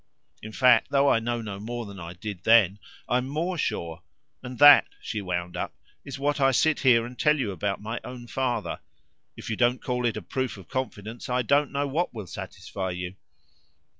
In 0.41 0.51
fact, 0.51 0.89
though 0.89 1.09
I 1.09 1.19
know 1.19 1.41
no 1.43 1.59
more 1.59 1.85
than 1.85 1.99
I 1.99 2.13
did 2.13 2.43
then, 2.43 2.79
I'm 3.07 3.27
more 3.27 3.55
sure. 3.55 4.01
And 4.41 4.57
that," 4.57 4.87
she 4.99 5.21
wound 5.21 5.55
up, 5.55 5.75
"is 6.03 6.17
what 6.17 6.41
I 6.41 6.49
sit 6.49 6.79
here 6.79 7.05
and 7.05 7.19
tell 7.19 7.37
you 7.37 7.51
about 7.51 7.83
my 7.83 7.99
own 8.03 8.25
father. 8.25 8.79
If 9.37 9.51
you 9.51 9.55
don't 9.55 9.79
call 9.83 10.07
it 10.07 10.17
a 10.17 10.23
proof 10.23 10.57
of 10.57 10.69
confidence 10.69 11.29
I 11.29 11.43
don't 11.43 11.71
know 11.71 11.85
what 11.87 12.15
will 12.15 12.25
satisfy 12.25 12.89
you." 12.89 13.13